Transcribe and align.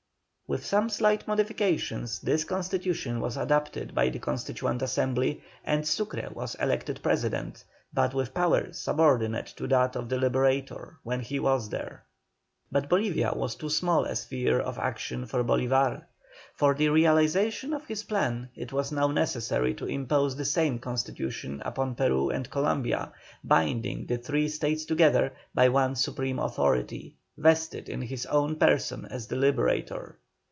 With 0.53 0.65
some 0.65 0.89
slight 0.89 1.29
modifications, 1.29 2.19
this 2.19 2.43
constitution 2.43 3.21
was 3.21 3.37
adopted 3.37 3.95
by 3.95 4.09
the 4.09 4.19
Constituent 4.19 4.81
Assembly, 4.81 5.41
and 5.63 5.87
Sucre 5.87 6.27
was 6.33 6.55
elected 6.55 6.99
President, 7.01 7.63
but 7.93 8.13
with 8.13 8.33
power 8.33 8.73
subordinate 8.73 9.45
to 9.55 9.65
that 9.69 9.95
of 9.95 10.09
the 10.09 10.17
Liberator 10.17 10.97
when 11.03 11.21
he 11.21 11.39
was 11.39 11.69
there. 11.69 12.03
But 12.69 12.89
Bolivia 12.89 13.31
was 13.33 13.55
too 13.55 13.69
small 13.69 14.03
a 14.03 14.13
sphere 14.13 14.59
of 14.59 14.77
action 14.77 15.25
for 15.25 15.41
Bolívar. 15.41 16.03
For 16.53 16.73
the 16.73 16.89
realisation 16.89 17.71
of 17.71 17.85
his 17.85 18.03
plan 18.03 18.49
it 18.53 18.73
was 18.73 18.91
now 18.91 19.07
necessary 19.07 19.73
to 19.75 19.85
impose 19.85 20.35
the 20.35 20.43
same 20.43 20.79
constitution 20.79 21.61
upon 21.63 21.95
Peru 21.95 22.29
and 22.29 22.49
Columbia, 22.51 23.13
binding 23.41 24.05
the 24.05 24.17
three 24.17 24.49
States 24.49 24.83
together 24.83 25.31
by 25.55 25.69
one 25.69 25.95
supreme 25.95 26.39
authority, 26.39 27.15
vested 27.37 27.87
in 27.87 28.01
his 28.01 28.25
own 28.25 28.57
person 28.57 29.05
as 29.05 29.27
the 29.27 29.37
Liberator. 29.37 30.17